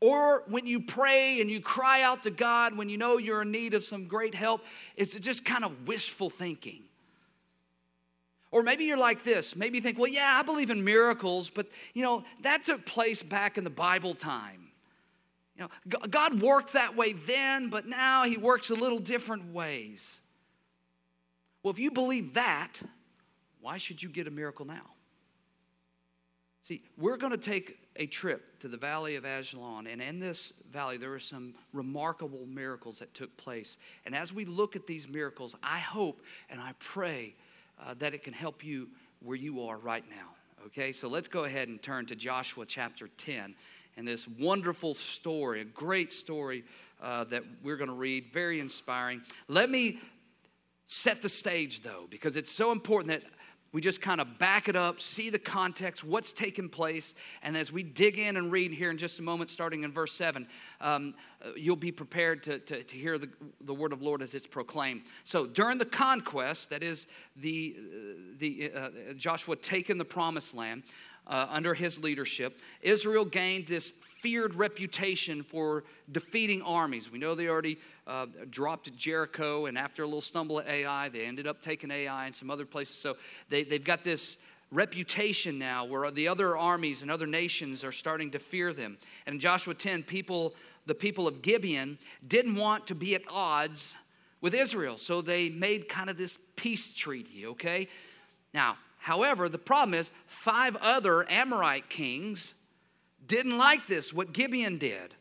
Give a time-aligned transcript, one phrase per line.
[0.00, 3.50] Or when you pray and you cry out to God when you know you're in
[3.50, 4.64] need of some great help,
[4.96, 6.82] is just kind of wishful thinking?
[8.50, 9.56] Or maybe you're like this.
[9.56, 13.22] Maybe you think, well, yeah, I believe in miracles, but you know, that took place
[13.22, 14.68] back in the Bible time.
[15.56, 20.20] You know, God worked that way then, but now he works a little different ways.
[21.62, 22.80] Well, if you believe that,
[23.60, 24.92] why should you get a miracle now?
[26.62, 30.52] See, we're going to take a trip to the valley of Ajalon, and in this
[30.70, 33.76] valley, there were some remarkable miracles that took place.
[34.06, 37.34] And as we look at these miracles, I hope and I pray
[37.84, 38.88] uh, that it can help you
[39.20, 40.34] where you are right now.
[40.66, 43.54] Okay, so let's go ahead and turn to Joshua chapter 10
[43.96, 46.64] and this wonderful story, a great story
[47.02, 49.22] uh, that we're going to read, very inspiring.
[49.48, 49.98] Let me
[50.86, 53.30] set the stage though, because it's so important that
[53.72, 57.70] we just kind of back it up, see the context, what's taking place, and as
[57.70, 60.46] we dig in and read here in just a moment, starting in verse 7,
[60.80, 61.14] um,
[61.56, 63.28] you'll be prepared to, to, to, hear the,
[63.60, 65.02] the word of Lord as it's proclaimed.
[65.24, 67.76] So during the conquest, that is the,
[68.38, 70.82] the uh, Joshua taking the promised land,
[71.28, 77.10] uh, under his leadership, Israel gained this feared reputation for defeating armies.
[77.10, 81.24] We know they already uh, dropped Jericho, and after a little stumble at Ai, they
[81.24, 82.96] ended up taking Ai and some other places.
[82.96, 83.16] So
[83.48, 84.38] they, they've got this
[84.70, 88.98] reputation now where the other armies and other nations are starting to fear them.
[89.26, 90.54] And in Joshua 10, people,
[90.86, 93.94] the people of Gibeon didn't want to be at odds
[94.40, 97.88] with Israel, so they made kind of this peace treaty, okay?
[98.54, 98.76] Now,
[99.08, 102.52] However, the problem is, five other Amorite kings
[103.26, 105.14] didn't like this, what Gibeon did.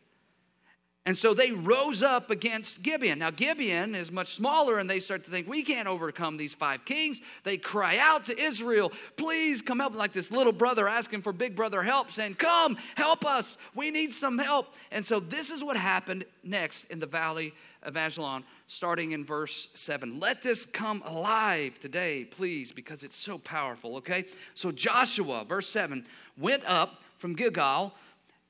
[1.05, 3.19] And so they rose up against Gibeon.
[3.19, 6.83] Now, Gibeon is much smaller, and they start to think, we can't overcome these five
[6.83, 7.21] kings.
[7.45, 11.55] They cry out to Israel, please come help, like this little brother asking for big
[11.55, 13.57] brother help, saying, Come, help us.
[13.73, 14.75] We need some help.
[14.91, 17.53] And so this is what happened next in the valley
[17.87, 20.19] of Ajalon starting in verse 7.
[20.19, 24.25] Let this come alive today, please, because it's so powerful, okay?
[24.53, 26.05] So Joshua, verse 7,
[26.37, 27.93] went up from Gilgal,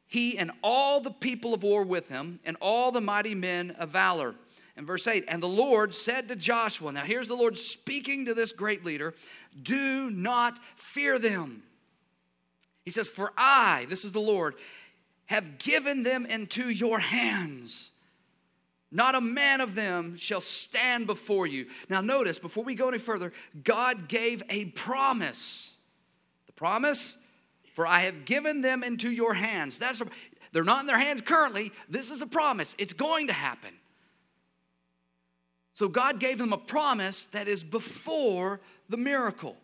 [0.07, 3.89] he and all the people of war with him, and all the mighty men of
[3.89, 4.33] valor.
[4.75, 8.33] And verse 8, and the Lord said to Joshua, now here's the Lord speaking to
[8.33, 9.13] this great leader,
[9.61, 11.61] do not fear them.
[12.83, 14.55] He says, For I, this is the Lord,
[15.27, 17.91] have given them into your hands.
[18.91, 21.67] Not a man of them shall stand before you.
[21.89, 23.33] Now, notice, before we go any further,
[23.63, 25.77] God gave a promise.
[26.45, 27.17] The promise,
[27.73, 29.77] for I have given them into your hands.
[29.77, 30.07] That's a,
[30.53, 31.71] they're not in their hands currently.
[31.89, 32.75] This is a promise.
[32.77, 33.73] It's going to happen.
[35.73, 39.57] So God gave them a promise that is before the miracle.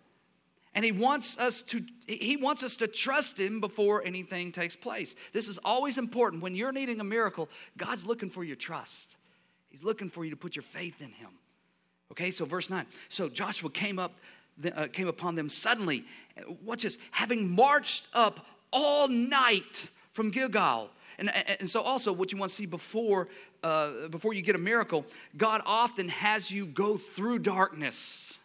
[0.75, 5.15] And he wants us to he wants us to trust him before anything takes place.
[5.31, 7.47] This is always important when you're needing a miracle,
[7.77, 9.15] God's looking for your trust.
[9.69, 11.29] He's looking for you to put your faith in him.
[12.11, 12.85] Okay, so verse 9.
[13.09, 14.13] So Joshua came up
[14.75, 16.05] uh, came upon them suddenly.
[16.63, 20.89] Watch this, having marched up all night from Gilgal.
[21.17, 23.27] And, and so also what you want to see before
[23.63, 25.05] uh, before you get a miracle,
[25.37, 28.37] God often has you go through darkness.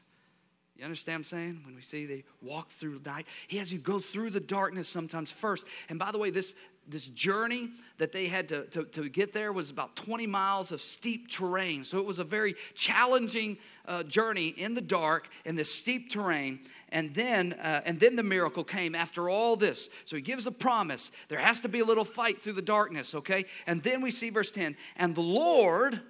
[0.79, 1.63] You understand what I'm saying?
[1.67, 5.33] When we see they walk through night, he has you go through the darkness sometimes
[5.33, 5.67] first.
[5.89, 6.55] And by the way, this
[6.89, 7.69] this journey
[7.99, 11.85] that they had to, to, to, get there was about 20 miles of steep terrain.
[11.85, 16.61] So it was a very challenging uh, journey in the dark in this steep terrain.
[16.89, 19.91] And then, uh, and then the miracle came after all this.
[20.07, 21.11] So he gives a promise.
[21.29, 23.45] There has to be a little fight through the darkness, okay?
[23.67, 26.01] And then we see verse 10 and the Lord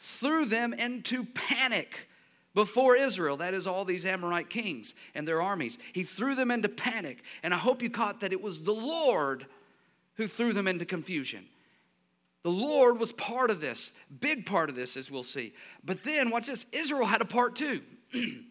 [0.00, 2.08] threw them into panic
[2.54, 5.78] before Israel, that is, all these Amorite kings and their armies.
[5.92, 7.22] He threw them into panic.
[7.42, 9.46] And I hope you caught that it was the Lord
[10.14, 11.46] who threw them into confusion.
[12.42, 15.52] The Lord was part of this, big part of this, as we'll see.
[15.84, 17.82] But then, watch this Israel had a part too.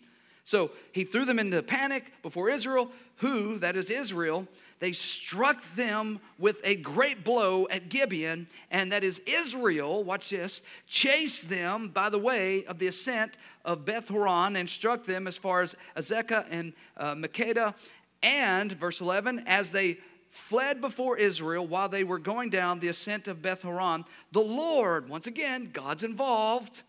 [0.44, 4.48] so he threw them into panic before Israel, who, that is Israel,
[4.80, 10.62] they struck them with a great blow at Gibeon, and that is Israel, watch this,
[10.88, 15.38] chased them by the way of the ascent of Beth Horon and struck them as
[15.38, 17.76] far as Azekah and uh, Makkedah.
[18.24, 19.98] And, verse 11, as they
[20.32, 25.10] fled before Israel while they were going down the ascent of Beth Horon, the Lord,
[25.10, 26.84] once again, God's involved.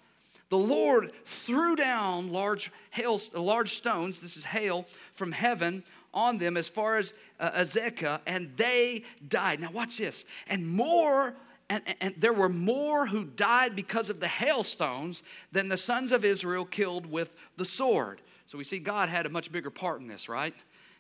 [0.49, 4.21] The Lord threw down large hail, large stones.
[4.21, 9.61] This is hail from heaven on them as far as uh, Azekah, and they died.
[9.61, 10.25] Now watch this.
[10.49, 11.35] And more,
[11.69, 15.23] and, and there were more who died because of the hailstones
[15.53, 18.21] than the sons of Israel killed with the sword.
[18.47, 20.55] So we see God had a much bigger part in this, right?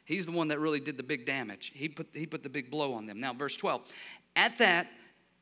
[0.05, 1.73] He's the one that really did the big damage.
[1.75, 3.21] He put, he put the big blow on them.
[3.21, 3.83] Now, verse 12.
[4.37, 4.89] At that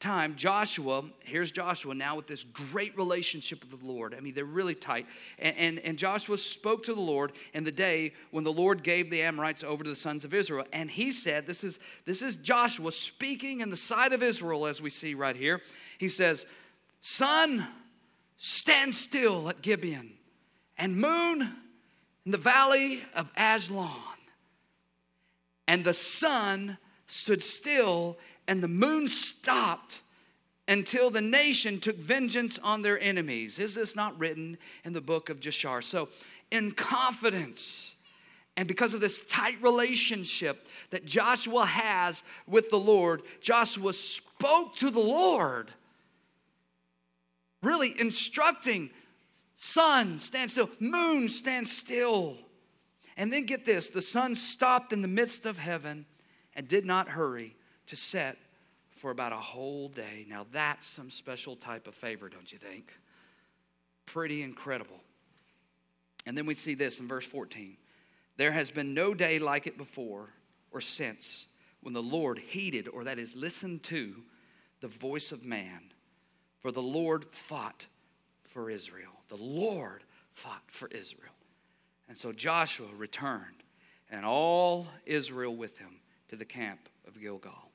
[0.01, 4.15] time, Joshua, here's Joshua now with this great relationship with the Lord.
[4.15, 5.07] I mean, they're really tight.
[5.39, 9.11] And, and, and, Joshua spoke to the Lord in the day when the Lord gave
[9.11, 10.65] the Amorites over to the sons of Israel.
[10.73, 14.81] And he said, This is, this is Joshua speaking in the sight of Israel, as
[14.81, 15.61] we see right here.
[15.99, 16.47] He says,
[17.01, 17.67] Sun,
[18.37, 20.13] stand still at Gibeon,
[20.77, 21.43] and moon
[22.25, 23.91] in the valley of Ajalon.
[25.67, 26.79] And the sun
[27.09, 28.17] stood still
[28.49, 30.01] and the moon stopped
[30.67, 33.59] until the nation took vengeance on their enemies.
[33.59, 35.85] Is this not written in the book of Jashar?
[35.85, 36.09] So,
[36.51, 37.95] in confidence,
[38.57, 44.91] and because of this tight relationship that Joshua has with the Lord, Joshua spoke to
[44.91, 45.71] the Lord,
[47.63, 48.91] really instructing
[49.57, 52.39] sun, stand still, moon, stand still.
[53.17, 56.07] And then get this the sun stopped in the midst of heaven
[56.55, 57.58] and did not hurry
[57.89, 58.39] to set
[58.97, 60.27] for about a whole day.
[60.29, 62.93] Now, that's some special type of favor, don't you think?
[64.07, 65.01] Pretty incredible.
[66.27, 67.77] And then we see this in verse 14
[68.37, 70.31] There has been no day like it before
[70.71, 71.47] or since
[71.81, 74.15] when the Lord heeded, or that is, listened to,
[74.81, 75.81] the voice of man.
[76.61, 77.87] For the Lord fought
[78.45, 79.13] for Israel.
[79.29, 80.03] The Lord
[80.33, 81.33] fought for Israel.
[82.09, 83.63] And so Joshua returned,
[84.11, 87.68] and all Israel with him to the camp of Gilgal.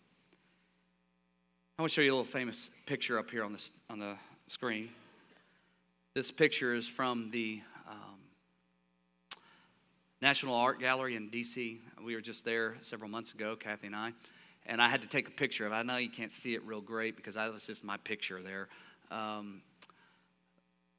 [1.77, 4.13] I want to show you a little famous picture up here on the, on the
[4.47, 4.89] screen.
[6.13, 8.19] This picture is from the um,
[10.21, 11.81] National Art Gallery in D.C.
[12.05, 14.13] We were just there several months ago, Kathy and I,
[14.67, 15.75] and I had to take a picture of it.
[15.75, 18.67] I know you can't see it real great because that was just my picture there.
[19.09, 19.63] Um,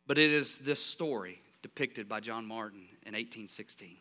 [0.08, 3.96] but it is this story depicted by John Martin in 1816.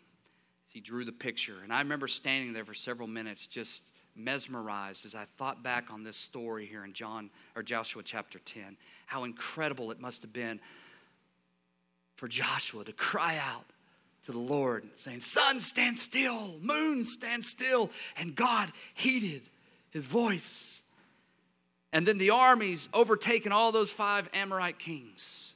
[0.74, 3.84] He drew the picture, and I remember standing there for several minutes just
[4.16, 8.78] mesmerized as I thought back on this story here in John or Joshua chapter 10.
[9.06, 10.60] How incredible it must have been
[12.16, 13.66] for Joshua to cry out
[14.24, 17.90] to the Lord, saying, Sun, stand still, moon, stand still.
[18.18, 19.42] And God heeded
[19.90, 20.82] his voice.
[21.92, 25.54] And then the armies overtaken all those five Amorite kings.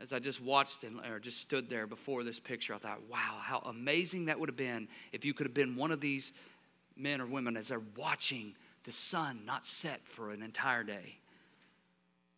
[0.00, 3.38] As I just watched and or just stood there before this picture, I thought, wow,
[3.40, 6.32] how amazing that would have been if you could have been one of these
[6.96, 8.54] men or women as they're watching
[8.84, 11.18] the sun not set for an entire day.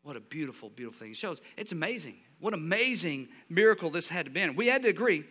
[0.03, 1.11] What a beautiful, beautiful thing.
[1.11, 2.15] It shows it's amazing.
[2.39, 4.49] What amazing miracle this had to be.
[4.51, 5.25] We had to agree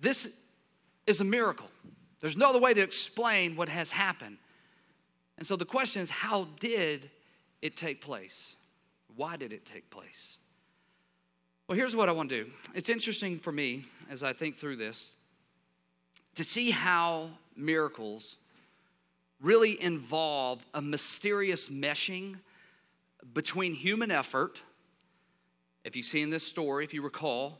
[0.00, 0.28] this
[1.06, 1.70] is a miracle.
[2.20, 4.38] There's no other way to explain what has happened.
[5.38, 7.10] And so the question is how did
[7.62, 8.56] it take place?
[9.16, 10.38] Why did it take place?
[11.68, 12.50] Well, here's what I want to do.
[12.74, 15.14] It's interesting for me as I think through this
[16.34, 18.36] to see how miracles
[19.40, 22.36] really involve a mysterious meshing
[23.32, 24.62] between human effort.
[25.84, 27.58] If you see in this story, if you recall,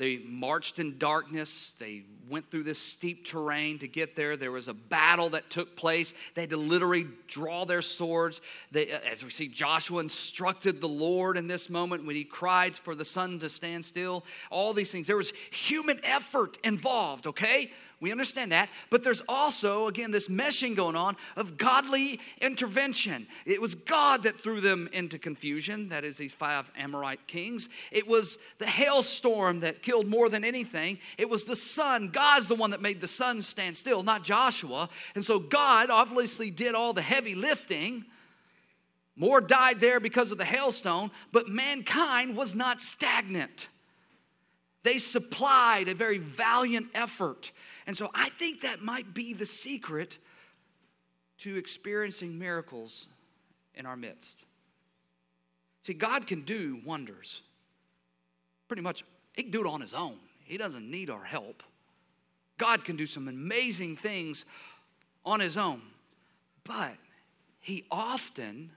[0.00, 1.76] they marched in darkness.
[1.78, 4.36] They went through this steep terrain to get there.
[4.36, 6.14] There was a battle that took place.
[6.34, 8.40] They had to literally draw their swords.
[8.72, 12.76] They, uh, as we see, Joshua instructed the Lord in this moment when he cried
[12.76, 14.24] for the sun to stand still.
[14.50, 15.06] All these things.
[15.06, 17.70] There was human effort involved, okay?
[18.00, 18.70] We understand that.
[18.88, 23.26] But there's also, again, this meshing going on of godly intervention.
[23.44, 27.68] It was God that threw them into confusion, that is, these five Amorite kings.
[27.90, 30.98] It was the hailstorm that killed more than anything.
[31.18, 32.08] It was the sun.
[32.08, 34.88] God's the one that made the sun stand still, not Joshua.
[35.14, 38.06] And so God obviously did all the heavy lifting.
[39.14, 43.68] More died there because of the hailstone, but mankind was not stagnant.
[44.82, 47.52] They supplied a very valiant effort.
[47.90, 50.18] And so I think that might be the secret
[51.38, 53.08] to experiencing miracles
[53.74, 54.44] in our midst.
[55.82, 57.42] See, God can do wonders.
[58.68, 61.64] Pretty much, He can do it on His own, He doesn't need our help.
[62.58, 64.44] God can do some amazing things
[65.26, 65.82] on His own,
[66.62, 66.94] but
[67.58, 68.70] He often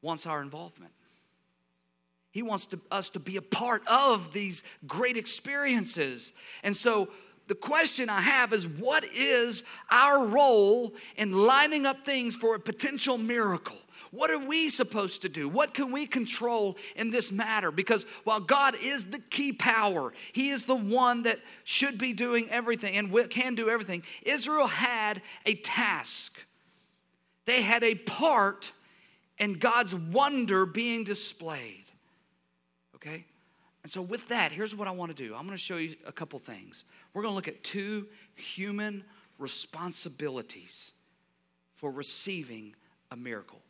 [0.00, 0.92] wants our involvement.
[2.30, 6.32] He wants to, us to be a part of these great experiences.
[6.62, 7.10] And so,
[7.50, 12.60] the question I have is what is our role in lining up things for a
[12.60, 13.76] potential miracle?
[14.12, 15.48] What are we supposed to do?
[15.48, 17.72] What can we control in this matter?
[17.72, 22.48] Because while God is the key power, He is the one that should be doing
[22.50, 26.38] everything and can do everything, Israel had a task.
[27.46, 28.70] They had a part
[29.40, 31.86] in God's wonder being displayed.
[32.94, 33.24] Okay?
[33.82, 35.96] And so, with that, here's what I want to do I'm going to show you
[36.06, 36.84] a couple things.
[37.14, 39.04] We're going to look at two human
[39.38, 40.92] responsibilities
[41.76, 42.74] for receiving
[43.10, 43.60] a miracle.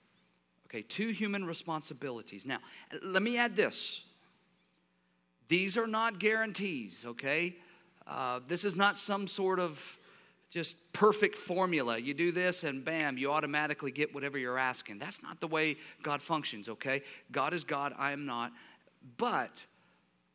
[0.67, 2.47] Okay, two human responsibilities.
[2.47, 2.59] Now,
[3.03, 4.05] let me add this
[5.51, 7.57] these are not guarantees, okay?
[8.07, 9.99] Uh, this is not some sort of
[10.49, 11.99] just perfect formula.
[11.99, 15.01] You do this and bam, you automatically get whatever you're asking.
[15.01, 17.03] That's not the way God functions, okay?
[17.33, 18.53] God is God, I am not.
[19.17, 19.67] But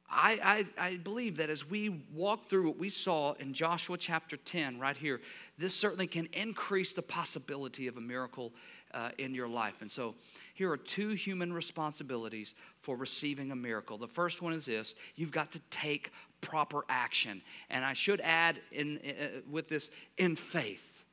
[0.09, 4.37] I, I, I, believe that as we walk through what we saw in Joshua chapter
[4.37, 5.19] 10, right here,
[5.57, 8.53] this certainly can increase the possibility of a miracle
[8.93, 9.81] uh, in your life.
[9.81, 10.15] And so,
[10.53, 13.97] here are two human responsibilities for receiving a miracle.
[13.97, 17.41] The first one is this you've got to take proper action.
[17.69, 21.03] And I should add in, uh, with this, in faith,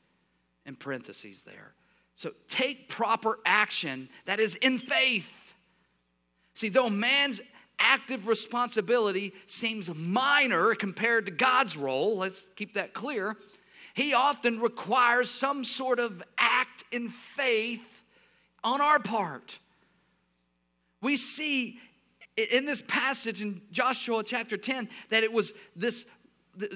[0.67, 1.73] in parentheses there.
[2.15, 5.55] So, take proper action that is in faith.
[6.55, 7.41] See, though man's
[7.79, 13.37] active responsibility seems minor compared to God's role, let's keep that clear,
[13.95, 18.03] he often requires some sort of act in faith
[18.65, 19.59] on our part.
[21.01, 21.79] We see
[22.37, 26.07] in this passage in Joshua chapter 10 that it was this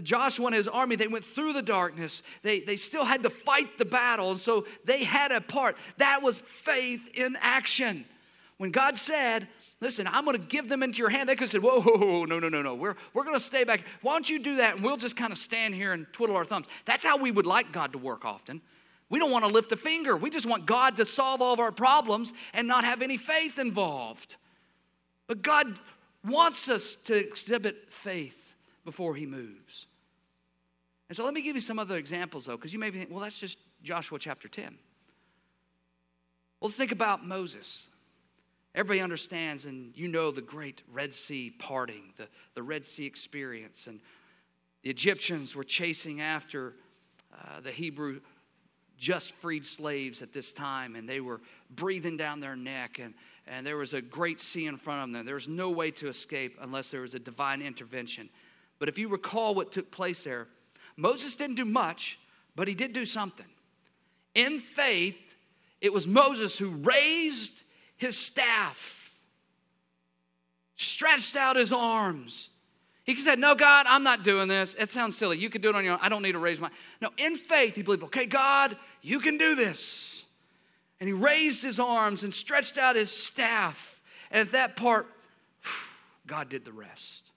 [0.02, 2.22] Joshua and his army, they went through the darkness.
[2.42, 4.30] They, they still had to fight the battle.
[4.30, 5.76] And so they had a part.
[5.98, 8.06] That was faith in action.
[8.56, 9.48] When God said,
[9.80, 11.98] Listen, I'm going to give them into your hand, they could have said, Whoa, whoa,
[11.98, 12.74] whoa, no, no, no, no.
[12.74, 13.82] We're, we're going to stay back.
[14.00, 14.76] Why don't you do that?
[14.76, 16.66] And we'll just kind of stand here and twiddle our thumbs.
[16.86, 18.62] That's how we would like God to work often.
[19.08, 20.16] We don't want to lift a finger.
[20.16, 23.58] We just want God to solve all of our problems and not have any faith
[23.58, 24.36] involved.
[25.26, 25.78] But God
[26.24, 28.54] wants us to exhibit faith
[28.84, 29.86] before He moves.
[31.08, 33.14] And so let me give you some other examples, though, because you may be thinking,
[33.14, 34.64] well, that's just Joshua chapter 10.
[34.64, 37.86] Well, let's think about Moses.
[38.76, 43.86] Everybody understands, and you know the great Red Sea parting, the, the Red Sea experience.
[43.86, 44.00] And
[44.82, 46.74] the Egyptians were chasing after
[47.32, 48.20] uh, the Hebrew
[48.98, 51.40] just freed slaves at this time, and they were
[51.70, 53.14] breathing down their neck, and,
[53.46, 55.24] and there was a great sea in front of them.
[55.24, 58.28] There was no way to escape unless there was a divine intervention.
[58.78, 60.48] But if you recall what took place there,
[60.98, 62.18] Moses didn't do much,
[62.54, 63.46] but he did do something.
[64.34, 65.34] In faith,
[65.80, 67.62] it was Moses who raised
[67.96, 69.12] his staff,
[70.76, 72.50] stretched out his arms.
[73.04, 74.74] He said, No, God, I'm not doing this.
[74.78, 75.38] It sounds silly.
[75.38, 76.00] You could do it on your own.
[76.02, 76.70] I don't need to raise my.
[77.00, 80.24] No, in faith, he believed, Okay, God, you can do this.
[80.98, 84.00] And he raised his arms and stretched out his staff.
[84.30, 85.06] And at that part,
[86.26, 87.30] God did the rest.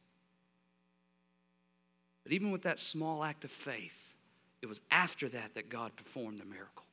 [2.23, 4.13] But even with that small act of faith,
[4.61, 6.83] it was after that that God performed the miracle.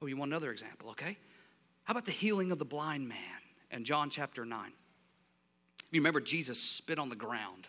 [0.00, 1.16] Oh, you want another example, okay?
[1.86, 3.16] How about the healing of the blind man
[3.70, 4.72] in John chapter 9?
[5.92, 7.68] You remember Jesus spit on the ground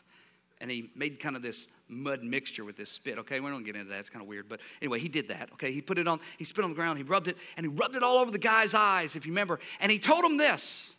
[0.60, 3.20] and he made kind of this mud mixture with this spit.
[3.20, 4.50] Okay, we don't get into that, it's kind of weird.
[4.50, 5.52] But anyway, he did that.
[5.54, 7.68] Okay, he put it on, he spit on the ground, he rubbed it, and he
[7.68, 9.60] rubbed it all over the guy's eyes, if you remember.
[9.80, 10.96] And he told him this.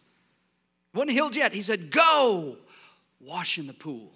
[0.95, 1.53] Wasn't healed yet.
[1.53, 2.57] He said, Go
[3.21, 4.13] wash in the pool.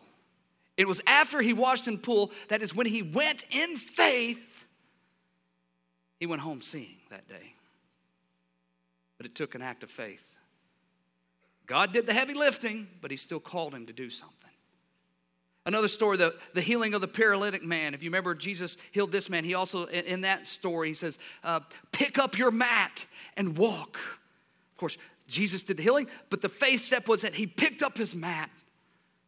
[0.77, 4.65] It was after he washed in the pool, that is when he went in faith,
[6.21, 7.55] he went home seeing that day
[9.23, 10.41] but it took an act of faith.
[11.67, 14.51] God did the heavy lifting, but he still called him to do something.
[15.65, 17.95] Another story, the, the healing of the paralytic man.
[17.95, 19.45] If you remember, Jesus healed this man.
[19.45, 21.61] He also, in, in that story, he says, uh,
[21.93, 23.97] Pick up your mat and walk.
[24.73, 24.99] Of course,
[25.29, 28.51] Jesus did the healing, but the faith step was that he picked up his mat.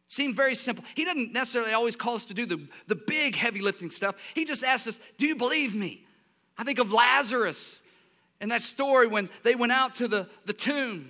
[0.09, 0.83] Seemed very simple.
[0.93, 4.15] He doesn't necessarily always call us to do the, the big heavy lifting stuff.
[4.33, 6.05] He just asks us, Do you believe me?
[6.57, 7.81] I think of Lazarus
[8.45, 11.09] in that story when they went out to the, the tomb.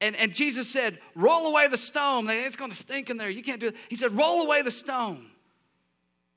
[0.00, 2.28] And, and Jesus said, Roll away the stone.
[2.28, 3.30] It's going to stink in there.
[3.30, 3.76] You can't do it.
[3.88, 5.26] He said, Roll away the stone.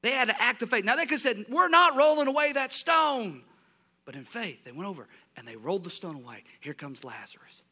[0.03, 0.85] They had to act of faith.
[0.85, 3.41] Now they could have said, We're not rolling away that stone.
[4.05, 6.43] But in faith, they went over and they rolled the stone away.
[6.59, 7.63] Here comes Lazarus.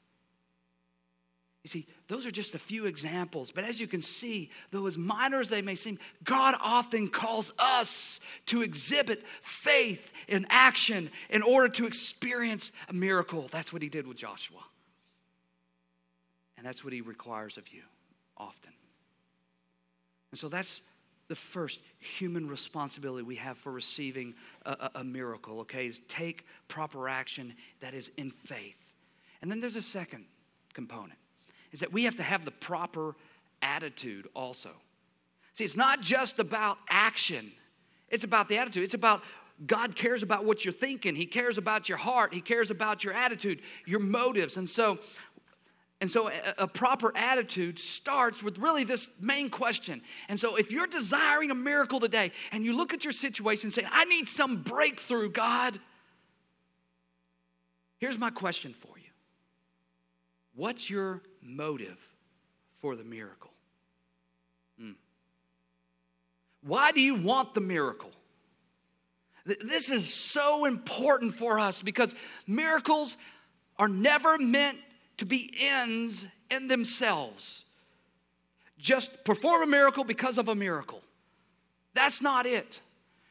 [1.65, 4.99] You see, those are just a few examples, but as you can see, though as
[4.99, 11.41] minor as they may seem, God often calls us to exhibit faith in action in
[11.41, 13.47] order to experience a miracle.
[13.49, 14.59] That's what he did with Joshua.
[16.55, 17.81] And that's what he requires of you
[18.37, 18.73] often.
[20.29, 20.83] And so that's
[21.29, 24.35] the first human responsibility we have for receiving
[24.67, 28.93] a, a, a miracle, okay, is take proper action that is in faith.
[29.41, 30.25] And then there's a second
[30.75, 31.17] component
[31.75, 33.17] is that we have to have the proper
[33.61, 34.69] attitude also.
[35.55, 37.51] See, it's not just about action,
[38.07, 38.83] it's about the attitude.
[38.83, 39.21] It's about
[39.67, 43.13] God cares about what you're thinking, He cares about your heart, He cares about your
[43.13, 44.55] attitude, your motives.
[44.55, 44.99] And so,
[45.99, 50.01] And so, a, a, proper attitude starts with really this main question.
[50.29, 53.73] And so, if you're desiring a miracle today and you look at your situation and
[53.73, 55.77] say, I need some breakthrough, God,
[57.97, 59.11] here's my question for you
[60.55, 61.99] What's your motive
[62.81, 63.51] for the miracle?
[64.79, 64.91] Hmm.
[66.61, 68.11] Why do you want the miracle?
[69.45, 72.15] This is so important for us because
[72.47, 73.15] miracles
[73.77, 74.79] are never meant
[75.17, 77.65] to be ends in themselves.
[78.79, 81.01] Just perform a miracle because of a miracle.
[81.93, 82.81] That's not it.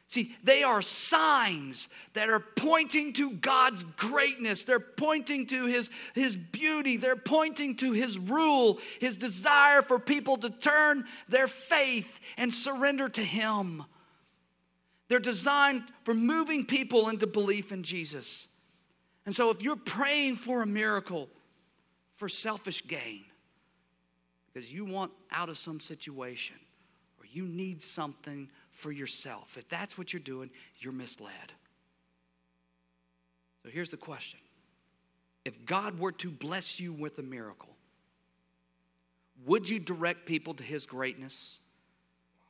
[0.07, 4.63] See, they are signs that are pointing to God's greatness.
[4.63, 6.97] They're pointing to his, his beauty.
[6.97, 13.09] They're pointing to His rule, His desire for people to turn their faith and surrender
[13.09, 13.83] to Him.
[15.07, 18.47] They're designed for moving people into belief in Jesus.
[19.25, 21.29] And so, if you're praying for a miracle
[22.15, 23.25] for selfish gain,
[24.53, 26.55] because you want out of some situation
[27.19, 31.31] or you need something for yourself, if that's what you're doing, you're misled.
[33.63, 34.39] So, here's the question
[35.45, 37.73] If God were to bless you with a miracle,
[39.45, 41.57] would you direct people to His greatness?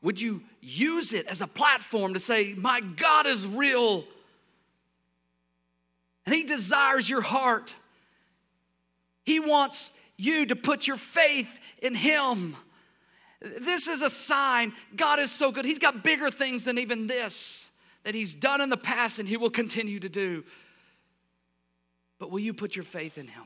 [0.02, 4.04] Would you use it as a platform to say, My God is real?
[6.26, 7.74] And He desires your heart.
[9.24, 11.50] He wants you to put your faith
[11.82, 12.56] in Him.
[13.46, 15.66] This is a sign God is so good.
[15.66, 17.70] He's got bigger things than even this
[18.04, 20.44] that He's done in the past and He will continue to do.
[22.18, 23.44] But will you put your faith in Him?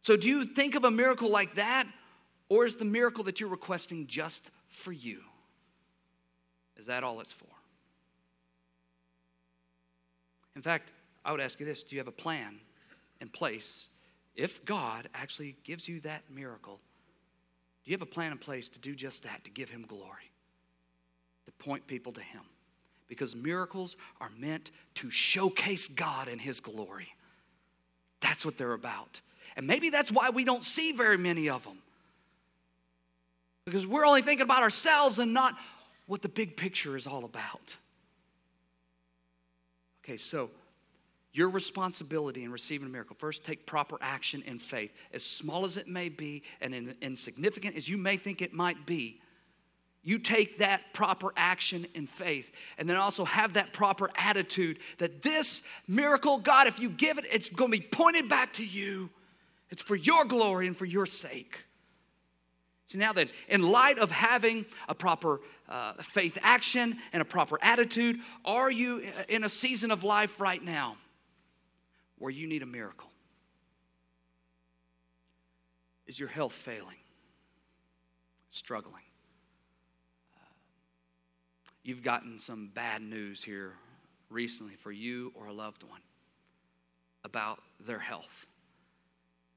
[0.00, 1.86] So, do you think of a miracle like that,
[2.50, 5.20] or is the miracle that you're requesting just for you?
[6.76, 7.46] Is that all it's for?
[10.54, 10.90] In fact,
[11.24, 12.56] I would ask you this do you have a plan
[13.20, 13.86] in place
[14.34, 16.80] if God actually gives you that miracle?
[17.84, 20.30] Do you have a plan in place to do just that, to give Him glory,
[21.46, 22.40] to point people to Him?
[23.08, 27.14] Because miracles are meant to showcase God and His glory.
[28.20, 29.20] That's what they're about.
[29.56, 31.78] And maybe that's why we don't see very many of them.
[33.66, 35.54] Because we're only thinking about ourselves and not
[36.06, 37.76] what the big picture is all about.
[40.02, 40.50] Okay, so
[41.34, 44.92] your responsibility in receiving a miracle first take proper action in faith.
[45.12, 49.20] As small as it may be and insignificant as you may think it might be
[50.04, 52.52] you take that proper action in faith.
[52.76, 57.24] And then also have that proper attitude that this miracle god if you give it
[57.30, 59.10] it's going to be pointed back to you.
[59.70, 61.64] It's for your glory and for your sake.
[62.86, 67.58] See, now then, in light of having a proper uh, faith action and a proper
[67.62, 70.96] attitude, are you in a season of life right now
[72.24, 73.10] where you need a miracle?
[76.06, 76.96] Is your health failing?
[78.48, 79.02] Struggling?
[81.82, 83.74] You've gotten some bad news here
[84.30, 86.00] recently for you or a loved one
[87.24, 88.46] about their health.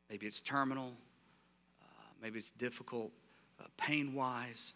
[0.09, 0.91] Maybe it's terminal,
[1.81, 1.85] uh,
[2.21, 3.13] maybe it's difficult
[3.61, 4.73] uh, pain wise.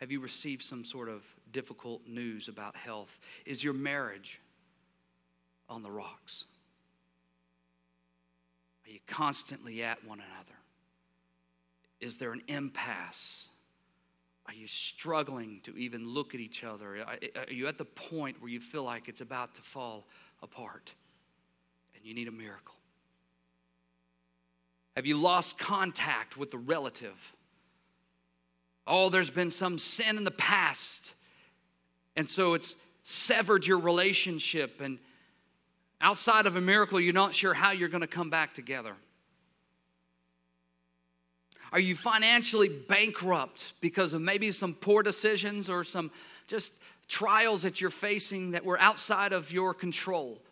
[0.00, 1.22] Have you received some sort of
[1.52, 3.20] difficult news about health?
[3.46, 4.40] Is your marriage
[5.68, 6.46] on the rocks?
[8.90, 10.58] Are you constantly at one another?
[12.00, 13.46] Is there an impasse?
[14.46, 16.96] Are you struggling to even look at each other?
[17.06, 20.08] Are you at the point where you feel like it's about to fall
[20.42, 20.92] apart
[21.94, 22.74] and you need a miracle?
[24.96, 27.32] Have you lost contact with the relative?
[28.88, 31.14] Oh, there's been some sin in the past.
[32.16, 32.74] And so it's
[33.04, 34.80] severed your relationship.
[34.80, 34.98] And
[36.00, 38.94] outside of a miracle, you're not sure how you're going to come back together.
[41.72, 46.10] Are you financially bankrupt because of maybe some poor decisions or some
[46.48, 46.74] just
[47.06, 50.42] trials that you're facing that were outside of your control?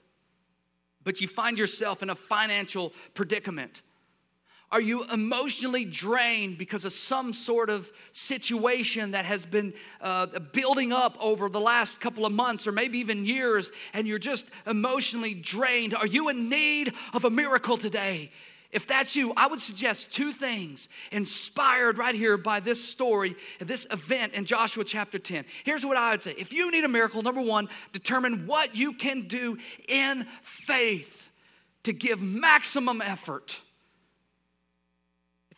[1.03, 3.83] But you find yourself in a financial predicament.
[4.71, 10.93] Are you emotionally drained because of some sort of situation that has been uh, building
[10.93, 15.33] up over the last couple of months or maybe even years and you're just emotionally
[15.33, 15.95] drained?
[15.95, 18.31] Are you in need of a miracle today?
[18.71, 23.87] If that's you, I would suggest two things inspired right here by this story, this
[23.91, 25.47] event in Joshua chapter 10.
[25.65, 28.93] Here's what I would say if you need a miracle, number one, determine what you
[28.93, 29.57] can do
[29.89, 31.31] in faith
[31.85, 33.59] to give maximum effort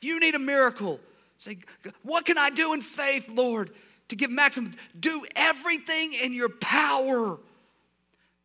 [0.01, 0.99] if you need a miracle,
[1.37, 1.59] say,
[2.03, 3.71] What can I do in faith, Lord,
[4.09, 4.73] to give maximum?
[4.99, 7.39] Do everything in your power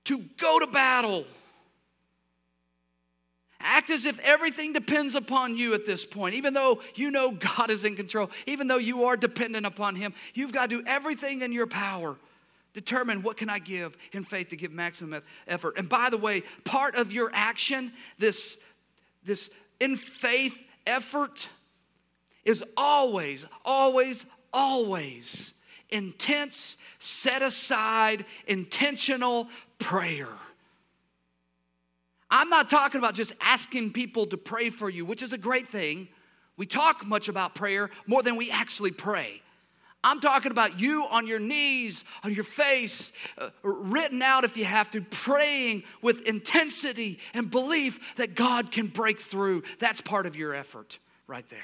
[0.05, 1.25] to go to battle.
[3.61, 6.35] Act as if everything depends upon you at this point.
[6.35, 10.13] Even though you know God is in control, even though you are dependent upon Him,
[10.33, 12.17] you've got to do everything in your power.
[12.73, 15.77] Determine what can I give in faith to give maximum effort.
[15.77, 18.57] And by the way, part of your action, this,
[19.23, 21.49] this in faith effort,
[22.43, 25.53] is always, always, always
[25.89, 30.29] intense, set aside, intentional prayer.
[32.29, 35.69] I'm not talking about just asking people to pray for you, which is a great
[35.69, 36.07] thing.
[36.57, 39.41] We talk much about prayer more than we actually pray.
[40.05, 44.63] I'm talking about you on your knees, on your face, uh, written out if you
[44.63, 49.63] have to, praying with intensity and belief that God can break through.
[49.79, 51.59] That's part of your effort right there.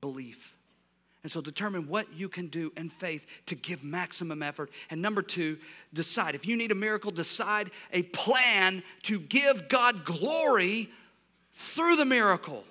[0.00, 0.56] Belief.
[1.22, 4.72] And so determine what you can do in faith to give maximum effort.
[4.90, 5.58] And number two,
[5.94, 6.34] decide.
[6.34, 10.90] If you need a miracle, decide a plan to give God glory
[11.52, 12.64] through the miracle.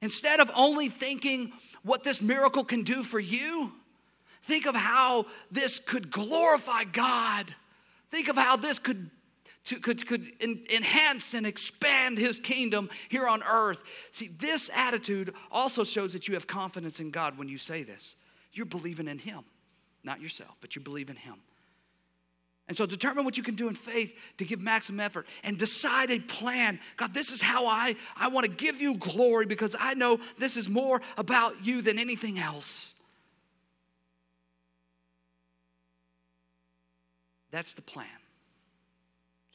[0.00, 3.72] Instead of only thinking what this miracle can do for you,
[4.42, 7.54] think of how this could glorify God.
[8.10, 9.10] Think of how this could
[9.64, 13.82] to, could, could enhance and expand his kingdom here on earth.
[14.12, 18.14] See, this attitude also shows that you have confidence in God when you say this.
[18.54, 19.44] You're believing in him,
[20.02, 21.34] not yourself, but you believe in him.
[22.68, 26.10] And so determine what you can do in faith to give maximum effort and decide
[26.10, 26.78] a plan.
[26.98, 30.56] God, this is how I, I want to give you glory because I know this
[30.56, 32.94] is more about you than anything else.
[37.50, 38.06] That's the plan.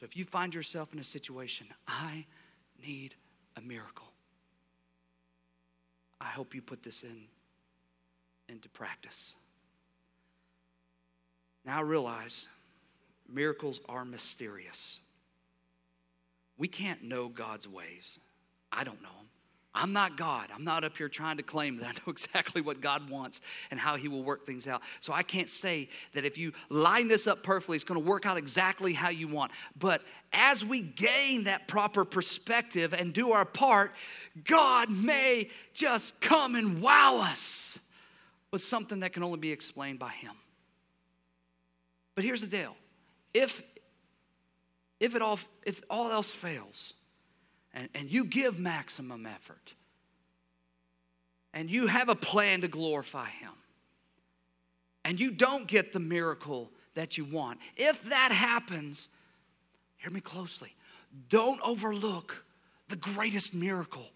[0.00, 2.26] So if you find yourself in a situation, I
[2.84, 3.14] need
[3.56, 4.08] a miracle.
[6.20, 7.28] I hope you put this in
[8.48, 9.34] into practice.
[11.64, 12.48] Now realize
[13.34, 15.00] miracles are mysterious.
[16.56, 18.18] We can't know God's ways.
[18.70, 19.24] I don't know them.
[19.76, 20.50] I'm not God.
[20.54, 23.40] I'm not up here trying to claim that I know exactly what God wants
[23.72, 24.82] and how He will work things out.
[25.00, 28.24] So I can't say that if you line this up perfectly, it's going to work
[28.24, 29.50] out exactly how you want.
[29.76, 33.92] But as we gain that proper perspective and do our part,
[34.44, 37.80] God may just come and wow us
[38.52, 40.34] with something that can only be explained by Him.
[42.14, 42.76] But here's the deal
[43.34, 43.62] if,
[45.00, 46.94] if, it all, if all else fails,
[47.74, 49.74] and, and you give maximum effort
[51.52, 53.50] and you have a plan to glorify Him
[55.04, 59.08] and you don't get the miracle that you want, if that happens,
[59.96, 60.74] hear me closely,
[61.28, 62.44] don't overlook
[62.88, 64.06] the greatest miracle.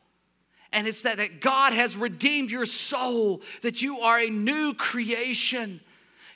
[0.72, 5.80] And it's that, that God has redeemed your soul, that you are a new creation.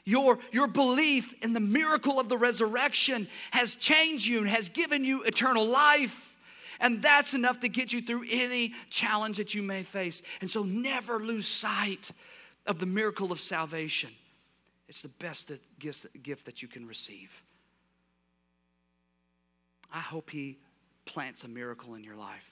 [0.05, 5.05] Your, your belief in the miracle of the resurrection has changed you and has given
[5.05, 6.37] you eternal life.
[6.81, 10.21] And that's enough to get you through any challenge that you may face.
[10.41, 12.11] And so never lose sight
[12.67, 14.11] of the miracle of salvation.
[14.89, 17.43] It's the best gift that you can receive.
[19.93, 20.59] I hope He
[21.05, 22.51] plants a miracle in your life.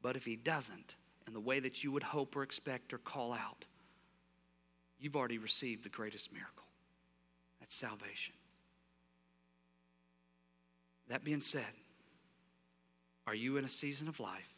[0.00, 0.94] But if He doesn't,
[1.26, 3.64] in the way that you would hope or expect or call out,
[5.02, 6.64] you've already received the greatest miracle.
[7.60, 8.34] That's salvation.
[11.08, 11.64] That being said,
[13.26, 14.54] are you in a season of life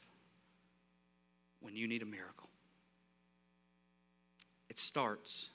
[1.61, 2.51] when you need a miracle?
[4.69, 5.49] It starts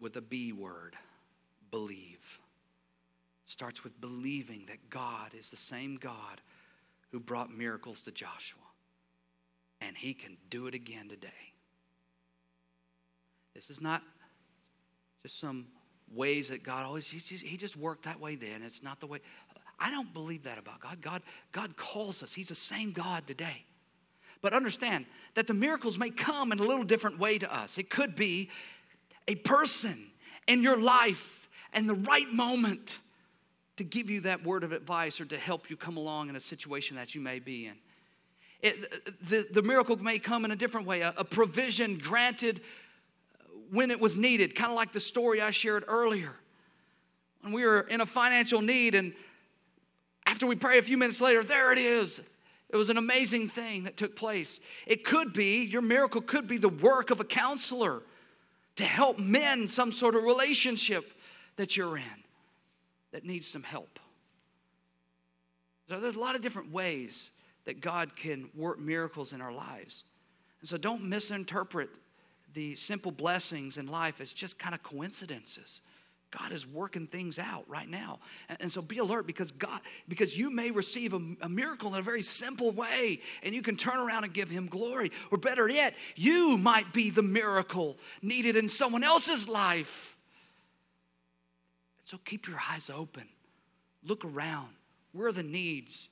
[0.00, 0.96] with a B word
[1.70, 2.40] believe.
[3.44, 6.40] starts with believing that God is the same God
[7.10, 8.60] who brought miracles to Joshua,
[9.80, 11.51] and he can do it again today.
[13.54, 14.02] This is not
[15.22, 15.66] just some
[16.12, 18.62] ways that God always, he just, he just worked that way then.
[18.62, 19.20] It's not the way.
[19.78, 21.00] I don't believe that about God.
[21.00, 22.32] God, God calls us.
[22.32, 23.64] He's the same God today.
[24.40, 27.78] But understand that the miracles may come in a little different way to us.
[27.78, 28.50] It could be
[29.28, 30.10] a person
[30.46, 32.98] in your life and the right moment
[33.76, 36.40] to give you that word of advice or to help you come along in a
[36.40, 37.74] situation that you may be in.
[38.60, 42.60] It, the, the miracle may come in a different way, a, a provision granted
[43.72, 46.34] when it was needed, kind of like the story I shared earlier.
[47.40, 49.14] When we were in a financial need and
[50.26, 52.20] after we pray a few minutes later, there it is.
[52.68, 54.60] It was an amazing thing that took place.
[54.86, 58.02] It could be, your miracle could be the work of a counselor
[58.76, 61.10] to help mend some sort of relationship
[61.56, 62.24] that you're in
[63.12, 63.98] that needs some help.
[65.88, 67.30] So there's a lot of different ways
[67.64, 70.04] that God can work miracles in our lives.
[70.60, 71.88] And so don't misinterpret
[72.54, 75.80] the simple blessings in life as just kind of coincidences.
[76.32, 78.18] God is working things out right now.
[78.58, 82.02] And, so be alert because God, because you may receive a, a, miracle in a
[82.02, 85.12] very simple way and you can turn around and give him glory.
[85.30, 90.16] Or better yet, you might be the miracle needed in someone else's life.
[92.00, 93.28] And so keep your eyes open.
[94.02, 94.70] Look around.
[95.12, 96.08] Where are the needs?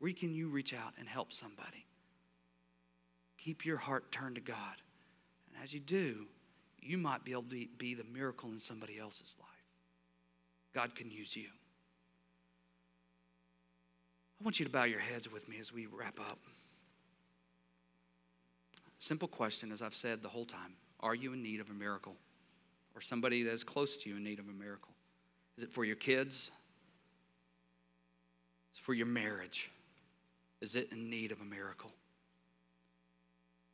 [0.00, 1.86] Where can you reach out and help somebody?
[3.38, 4.56] Keep your heart turned to God.
[5.56, 6.26] And as you do,
[6.80, 9.48] you might be able to be the miracle in somebody else's life.
[10.74, 11.48] God can use you.
[14.38, 16.38] I want you to bow your heads with me as we wrap up.
[18.98, 22.16] Simple question, as I've said the whole time Are you in need of a miracle?
[22.94, 24.92] Or somebody that is close to you in need of a miracle?
[25.56, 26.50] Is it for your kids?
[28.72, 29.70] Is it for your marriage?
[30.60, 31.92] Is it in need of a miracle?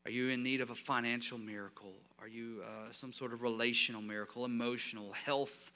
[0.04, 1.92] Are you in need of a financial miracle?
[2.20, 5.70] Are you uh, some sort of relational miracle, emotional, health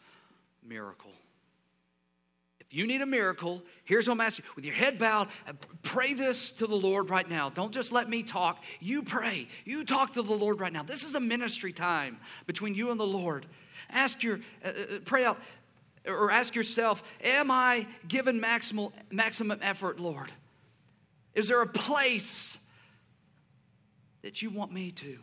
[0.67, 1.13] miracle?
[2.61, 4.53] If you need a miracle, here's what I'm asking you.
[4.57, 5.53] With your head bowed, uh,
[5.85, 7.49] pray this to the Lord right now.
[7.49, 8.65] Don't just let me talk.
[8.81, 9.47] You pray.
[9.65, 10.83] You talk to the Lord right now.
[10.83, 13.47] This is a ministry time between you and the Lord.
[13.91, 15.39] Ask your, uh, uh pray out,
[16.05, 20.33] or ask yourself, Am I given maximal, maximum effort, Lord?
[21.37, 22.59] Is there a place
[24.27, 25.19] that you want me to.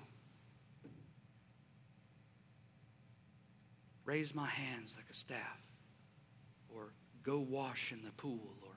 [4.06, 5.62] Raise my hands like a staff,
[6.74, 8.72] or go wash in the pool, or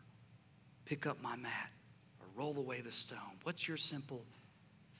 [0.84, 1.70] pick up my mat,
[2.18, 3.38] or roll away the stone.
[3.44, 4.24] What's your simple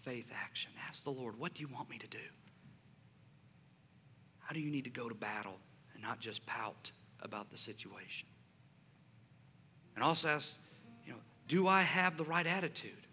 [0.05, 0.71] faith action?
[0.89, 2.19] Ask the Lord, what do you want me to do?
[4.39, 5.59] How do you need to go to battle
[5.93, 8.29] and not just pout about the situation?
[9.97, 10.57] And also ask,
[11.05, 13.06] you know, do I have the right attitude?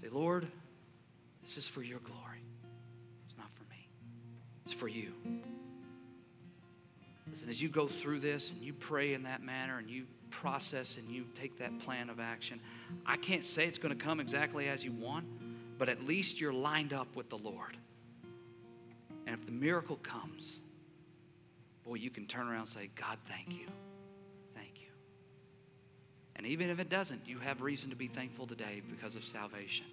[0.00, 0.46] Say, Lord,
[1.42, 2.42] this is for your glory.
[3.24, 3.88] It's not for me,
[4.64, 5.12] it's for you.
[7.30, 10.96] Listen, as you go through this and you pray in that manner and you process
[10.96, 12.60] and you take that plan of action,
[13.04, 15.26] I can't say it's going to come exactly as you want,
[15.78, 17.76] but at least you're lined up with the Lord.
[19.26, 20.60] And if the miracle comes,
[21.84, 23.66] boy, you can turn around and say, God, thank you.
[26.36, 29.86] And even if it doesn't, you have reason to be thankful today because of salvation.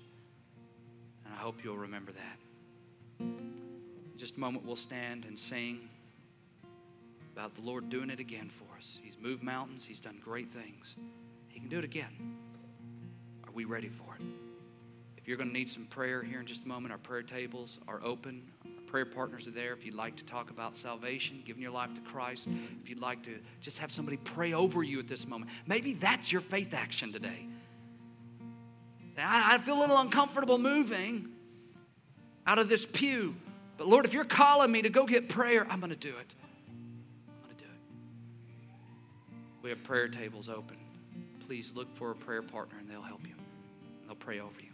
[1.25, 2.39] And I hope you'll remember that.
[3.19, 5.89] In just a moment, we'll stand and sing
[7.34, 8.99] about the Lord doing it again for us.
[9.01, 10.95] He's moved mountains, He's done great things.
[11.47, 12.36] He can do it again.
[13.45, 14.25] Are we ready for it?
[15.17, 17.79] If you're going to need some prayer here in just a moment, our prayer tables
[17.88, 18.43] are open
[18.93, 22.01] prayer partners are there if you'd like to talk about salvation, giving your life to
[22.01, 22.47] Christ.
[22.84, 26.32] If you'd like to just have somebody pray over you at this moment, maybe that's
[26.32, 27.47] your faith action today.
[29.17, 31.29] I, feel a little uncomfortable moving
[32.45, 33.36] out of this pew,
[33.77, 36.36] but Lord, if you're calling me to go get prayer, I'm going to do it.
[36.38, 37.79] I'm going to do it.
[39.63, 40.77] We have prayer tables open.
[41.47, 43.34] Please look for a prayer partner and they'll help you.
[44.06, 44.73] They'll pray over you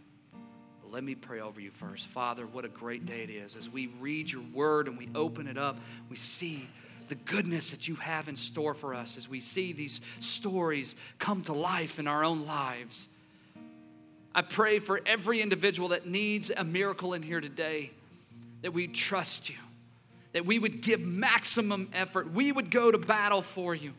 [0.92, 2.06] let me pray over you first.
[2.06, 3.54] Father, what a great day it is.
[3.54, 6.68] As we read your word and we open it up, we see
[7.08, 11.42] the goodness that you have in store for us as we see these stories come
[11.42, 13.08] to life in our own lives.
[14.34, 17.90] I pray for every individual that needs a miracle in here today
[18.62, 19.56] that we trust you,
[20.32, 23.92] that we would give maximum effort, we would go to battle for you.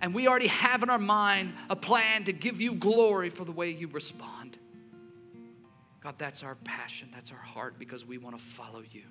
[0.00, 3.52] And we already have in our mind a plan to give you glory for the
[3.52, 4.58] way you respond.
[6.06, 9.02] God, that's our passion, that's our heart because we want to follow you.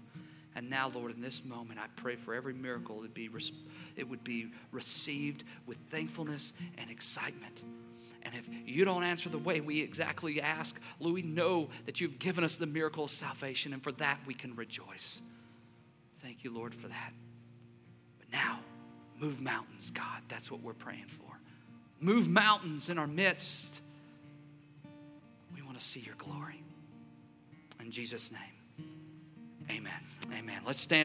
[0.56, 3.30] And now, Lord, in this moment, I pray for every miracle it, be,
[3.98, 7.64] it would be received with thankfulness and excitement.
[8.24, 12.18] And if you don't answer the way we exactly ask, Lord, we know that you've
[12.18, 15.20] given us the miracle of salvation, and for that we can rejoice.
[16.22, 17.12] Thank you, Lord, for that.
[18.20, 18.60] But now,
[19.20, 20.22] move mountains, God.
[20.30, 21.42] That's what we're praying for.
[22.00, 23.82] Move mountains in our midst.
[25.54, 26.62] We want to see your glory.
[27.86, 28.88] In Jesus' name,
[29.70, 29.94] amen.
[30.36, 30.60] Amen.
[30.66, 31.04] Let's stand.